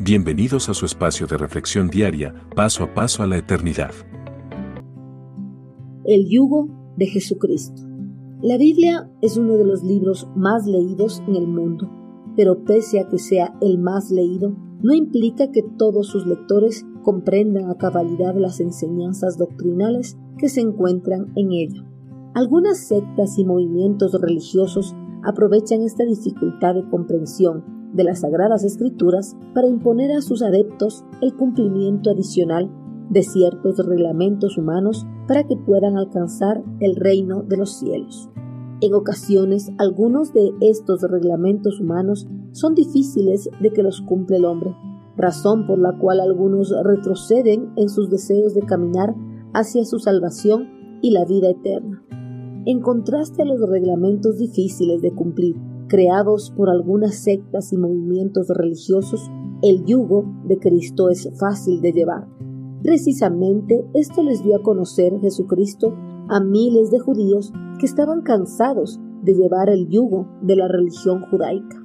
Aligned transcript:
Bienvenidos 0.00 0.68
a 0.68 0.74
su 0.74 0.86
espacio 0.86 1.28
de 1.28 1.36
reflexión 1.36 1.86
diaria, 1.86 2.34
paso 2.56 2.82
a 2.82 2.92
paso 2.92 3.22
a 3.22 3.28
la 3.28 3.36
eternidad. 3.36 3.92
El 6.04 6.28
yugo 6.28 6.68
de 6.96 7.06
Jesucristo. 7.06 7.80
La 8.42 8.58
Biblia 8.58 9.08
es 9.22 9.36
uno 9.36 9.56
de 9.56 9.64
los 9.64 9.84
libros 9.84 10.28
más 10.34 10.66
leídos 10.66 11.22
en 11.28 11.36
el 11.36 11.46
mundo, 11.46 11.88
pero 12.36 12.64
pese 12.64 12.98
a 12.98 13.08
que 13.08 13.18
sea 13.18 13.56
el 13.60 13.78
más 13.78 14.10
leído, 14.10 14.56
no 14.82 14.92
implica 14.92 15.52
que 15.52 15.62
todos 15.62 16.08
sus 16.08 16.26
lectores 16.26 16.84
comprendan 17.04 17.70
a 17.70 17.78
cabalidad 17.78 18.34
las 18.34 18.58
enseñanzas 18.58 19.38
doctrinales 19.38 20.18
que 20.38 20.48
se 20.48 20.60
encuentran 20.60 21.32
en 21.36 21.52
ella. 21.52 21.88
Algunas 22.34 22.78
sectas 22.88 23.38
y 23.38 23.44
movimientos 23.44 24.12
religiosos 24.20 24.92
aprovechan 25.22 25.82
esta 25.82 26.04
dificultad 26.04 26.74
de 26.74 26.88
comprensión 26.90 27.73
de 27.94 28.04
las 28.04 28.20
Sagradas 28.20 28.64
Escrituras 28.64 29.36
para 29.54 29.68
imponer 29.68 30.12
a 30.12 30.20
sus 30.20 30.42
adeptos 30.42 31.04
el 31.22 31.34
cumplimiento 31.34 32.10
adicional 32.10 32.70
de 33.08 33.22
ciertos 33.22 33.78
reglamentos 33.86 34.58
humanos 34.58 35.06
para 35.26 35.44
que 35.44 35.56
puedan 35.56 35.96
alcanzar 35.96 36.62
el 36.80 36.96
reino 36.96 37.42
de 37.42 37.56
los 37.56 37.78
cielos. 37.78 38.28
En 38.80 38.92
ocasiones, 38.94 39.70
algunos 39.78 40.32
de 40.32 40.52
estos 40.60 41.02
reglamentos 41.02 41.80
humanos 41.80 42.26
son 42.52 42.74
difíciles 42.74 43.48
de 43.60 43.70
que 43.70 43.82
los 43.82 44.00
cumple 44.02 44.36
el 44.36 44.44
hombre, 44.44 44.74
razón 45.16 45.66
por 45.66 45.78
la 45.78 45.96
cual 45.98 46.20
algunos 46.20 46.74
retroceden 46.84 47.72
en 47.76 47.88
sus 47.88 48.10
deseos 48.10 48.54
de 48.54 48.62
caminar 48.62 49.14
hacia 49.52 49.84
su 49.84 50.00
salvación 50.00 50.98
y 51.00 51.12
la 51.12 51.24
vida 51.24 51.50
eterna. 51.50 52.02
En 52.66 52.80
contraste 52.80 53.42
a 53.42 53.44
los 53.44 53.60
reglamentos 53.68 54.38
difíciles 54.38 55.02
de 55.02 55.12
cumplir 55.12 55.56
creados 55.88 56.52
por 56.56 56.70
algunas 56.70 57.16
sectas 57.16 57.72
y 57.72 57.76
movimientos 57.76 58.48
religiosos, 58.48 59.30
el 59.62 59.84
yugo 59.84 60.24
de 60.44 60.58
Cristo 60.58 61.08
es 61.08 61.30
fácil 61.38 61.80
de 61.80 61.92
llevar. 61.92 62.28
Precisamente 62.82 63.86
esto 63.94 64.22
les 64.22 64.42
dio 64.42 64.56
a 64.56 64.62
conocer 64.62 65.18
Jesucristo 65.20 65.94
a 66.28 66.40
miles 66.40 66.90
de 66.90 66.98
judíos 66.98 67.52
que 67.78 67.86
estaban 67.86 68.22
cansados 68.22 69.00
de 69.22 69.34
llevar 69.34 69.70
el 69.70 69.88
yugo 69.88 70.28
de 70.42 70.56
la 70.56 70.68
religión 70.68 71.22
judaica. 71.30 71.82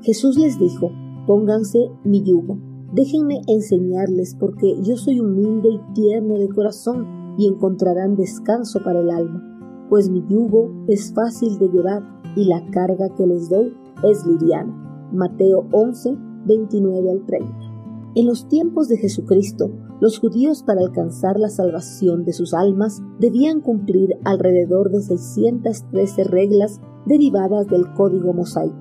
Jesús 0.00 0.38
les 0.38 0.58
dijo, 0.58 0.90
pónganse 1.26 1.90
mi 2.04 2.22
yugo, 2.22 2.58
déjenme 2.92 3.42
enseñarles 3.46 4.34
porque 4.34 4.76
yo 4.82 4.96
soy 4.96 5.20
humilde 5.20 5.68
y 5.68 5.92
tierno 5.92 6.38
de 6.38 6.48
corazón 6.48 7.36
y 7.36 7.46
encontrarán 7.46 8.16
descanso 8.16 8.82
para 8.82 9.00
el 9.00 9.10
alma, 9.10 9.57
pues 9.88 10.10
mi 10.10 10.24
yugo 10.28 10.70
es 10.86 11.12
fácil 11.12 11.58
de 11.58 11.68
llevar 11.68 12.02
y 12.36 12.44
la 12.44 12.64
carga 12.70 13.08
que 13.16 13.26
les 13.26 13.48
doy 13.48 13.74
es 14.04 14.26
liviana. 14.26 14.72
Mateo 15.12 15.66
11, 15.72 16.16
29 16.46 17.10
al 17.10 17.26
30. 17.26 17.68
En 18.14 18.26
los 18.26 18.48
tiempos 18.48 18.88
de 18.88 18.96
Jesucristo, 18.96 19.70
los 20.00 20.18
judíos 20.18 20.62
para 20.62 20.80
alcanzar 20.80 21.38
la 21.38 21.50
salvación 21.50 22.24
de 22.24 22.32
sus 22.32 22.54
almas 22.54 23.02
debían 23.18 23.60
cumplir 23.60 24.16
alrededor 24.24 24.90
de 24.90 25.00
613 25.00 26.24
reglas 26.24 26.80
derivadas 27.06 27.66
del 27.66 27.92
código 27.94 28.32
mosaico, 28.32 28.76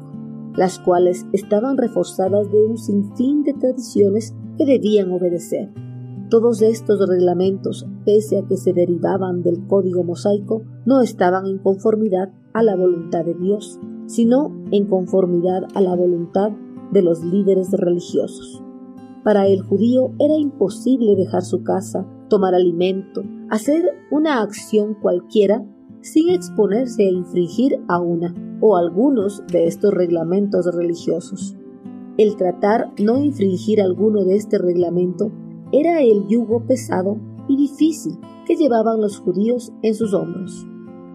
las 0.55 0.79
cuales 0.79 1.25
estaban 1.33 1.77
reforzadas 1.77 2.51
de 2.51 2.65
un 2.65 2.77
sinfín 2.77 3.43
de 3.43 3.53
tradiciones 3.53 4.33
que 4.57 4.65
debían 4.65 5.11
obedecer. 5.11 5.71
Todos 6.29 6.61
estos 6.61 7.07
reglamentos, 7.07 7.87
pese 8.03 8.39
a 8.39 8.45
que 8.45 8.57
se 8.57 8.73
derivaban 8.73 9.43
del 9.43 9.65
código 9.65 10.03
mosaico, 10.03 10.63
no 10.85 11.01
estaban 11.01 11.45
en 11.45 11.57
conformidad 11.57 12.33
a 12.53 12.63
la 12.63 12.75
voluntad 12.75 13.23
de 13.23 13.33
Dios, 13.33 13.79
sino 14.07 14.51
en 14.71 14.87
conformidad 14.87 15.63
a 15.73 15.79
la 15.79 15.95
voluntad 15.95 16.51
de 16.91 17.01
los 17.01 17.23
líderes 17.23 17.71
religiosos. 17.71 18.61
Para 19.23 19.47
el 19.47 19.61
judío 19.61 20.11
era 20.19 20.35
imposible 20.35 21.15
dejar 21.15 21.43
su 21.43 21.63
casa, 21.63 22.05
tomar 22.27 22.55
alimento, 22.55 23.23
hacer 23.49 23.85
una 24.11 24.41
acción 24.41 24.95
cualquiera 24.95 25.65
sin 26.01 26.29
exponerse 26.29 27.03
a 27.03 27.11
infringir 27.11 27.79
a 27.87 28.01
una 28.01 28.33
o 28.59 28.75
algunos 28.75 29.43
de 29.47 29.67
estos 29.67 29.93
reglamentos 29.93 30.65
religiosos. 30.75 31.55
El 32.17 32.35
tratar 32.35 32.91
no 32.99 33.17
infringir 33.17 33.81
alguno 33.81 34.25
de 34.25 34.35
este 34.35 34.57
reglamento 34.57 35.31
era 35.79 36.01
el 36.01 36.27
yugo 36.27 36.65
pesado 36.65 37.17
y 37.47 37.55
difícil 37.55 38.17
que 38.45 38.55
llevaban 38.55 38.99
los 38.99 39.19
judíos 39.19 39.71
en 39.83 39.93
sus 39.93 40.13
hombros. 40.13 40.65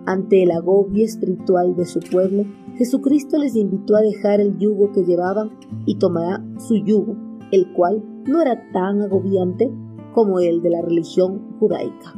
Ante 0.06 0.42
el 0.42 0.50
agobio 0.50 1.04
espiritual 1.04 1.74
de 1.74 1.84
su 1.84 2.00
pueblo, 2.00 2.44
Jesucristo 2.76 3.38
les 3.38 3.56
invitó 3.56 3.96
a 3.96 4.00
dejar 4.00 4.40
el 4.40 4.58
yugo 4.58 4.92
que 4.92 5.04
llevaban 5.04 5.50
y 5.86 5.96
tomar 5.96 6.42
su 6.58 6.76
yugo, 6.76 7.16
el 7.50 7.72
cual 7.72 8.04
no 8.26 8.40
era 8.40 8.70
tan 8.72 9.02
agobiante 9.02 9.70
como 10.14 10.40
el 10.40 10.62
de 10.62 10.70
la 10.70 10.82
religión 10.82 11.56
judaica. 11.58 12.14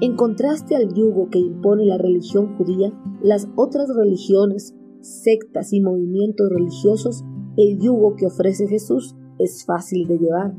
En 0.00 0.16
contraste 0.16 0.76
al 0.76 0.92
yugo 0.94 1.28
que 1.30 1.38
impone 1.38 1.86
la 1.86 1.98
religión 1.98 2.56
judía, 2.56 2.92
las 3.22 3.48
otras 3.56 3.88
religiones, 3.94 4.74
sectas 5.00 5.72
y 5.72 5.80
movimientos 5.80 6.48
religiosos, 6.50 7.24
el 7.56 7.78
yugo 7.78 8.16
que 8.16 8.26
ofrece 8.26 8.66
Jesús 8.66 9.14
es 9.38 9.64
fácil 9.64 10.06
de 10.06 10.18
llevar 10.18 10.54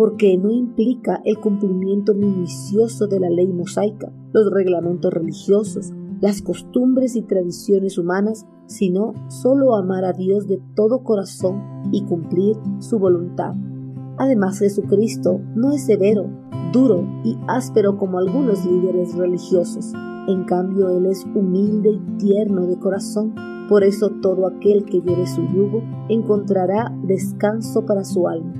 porque 0.00 0.38
no 0.38 0.50
implica 0.50 1.20
el 1.26 1.38
cumplimiento 1.40 2.14
minucioso 2.14 3.06
de 3.06 3.20
la 3.20 3.28
ley 3.28 3.48
mosaica, 3.48 4.10
los 4.32 4.50
reglamentos 4.50 5.12
religiosos, 5.12 5.92
las 6.22 6.40
costumbres 6.40 7.16
y 7.16 7.22
tradiciones 7.22 7.98
humanas, 7.98 8.46
sino 8.64 9.12
solo 9.28 9.76
amar 9.76 10.06
a 10.06 10.14
Dios 10.14 10.48
de 10.48 10.58
todo 10.74 11.04
corazón 11.04 11.62
y 11.92 12.02
cumplir 12.06 12.56
su 12.78 12.98
voluntad. 12.98 13.52
Además, 14.16 14.60
Jesucristo 14.60 15.38
no 15.54 15.70
es 15.72 15.84
severo, 15.84 16.30
duro 16.72 17.06
y 17.22 17.36
áspero 17.46 17.98
como 17.98 18.20
algunos 18.20 18.64
líderes 18.64 19.14
religiosos. 19.14 19.92
En 20.28 20.44
cambio, 20.44 20.88
Él 20.96 21.04
es 21.04 21.26
humilde 21.34 21.90
y 21.90 22.16
tierno 22.16 22.66
de 22.66 22.78
corazón. 22.78 23.34
Por 23.68 23.84
eso 23.84 24.08
todo 24.22 24.46
aquel 24.46 24.86
que 24.86 25.02
lleve 25.02 25.26
su 25.26 25.42
yugo 25.42 25.82
encontrará 26.08 26.90
descanso 27.02 27.84
para 27.84 28.02
su 28.02 28.26
alma. 28.26 28.59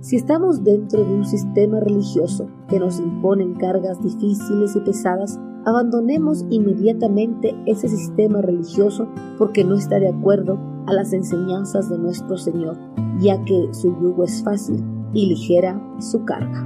Si 0.00 0.16
estamos 0.16 0.62
dentro 0.62 1.04
de 1.04 1.14
un 1.14 1.24
sistema 1.24 1.80
religioso 1.80 2.48
que 2.68 2.78
nos 2.78 3.00
imponen 3.00 3.54
cargas 3.54 4.00
difíciles 4.02 4.76
y 4.76 4.80
pesadas, 4.80 5.40
abandonemos 5.64 6.44
inmediatamente 6.48 7.56
ese 7.66 7.88
sistema 7.88 8.40
religioso 8.40 9.08
porque 9.38 9.64
no 9.64 9.74
está 9.74 9.98
de 9.98 10.08
acuerdo 10.08 10.60
a 10.86 10.92
las 10.92 11.12
enseñanzas 11.12 11.90
de 11.90 11.98
nuestro 11.98 12.38
Señor, 12.38 12.78
ya 13.20 13.44
que 13.44 13.68
su 13.72 13.88
yugo 14.00 14.22
es 14.24 14.44
fácil 14.44 14.84
y 15.12 15.26
ligera 15.26 15.82
su 15.98 16.24
carga. 16.24 16.64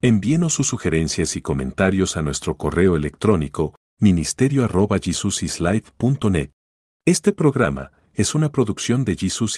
Envíenos 0.00 0.54
sus 0.54 0.68
sugerencias 0.68 1.36
y 1.36 1.42
comentarios 1.42 2.16
a 2.16 2.22
nuestro 2.22 2.56
correo 2.56 2.96
electrónico 2.96 3.74
ministerio.jesusislife.net. 3.98 6.50
Este 7.04 7.32
programa 7.32 7.90
es 8.14 8.34
una 8.34 8.52
producción 8.52 9.04
de 9.04 9.16
Jesus 9.16 9.50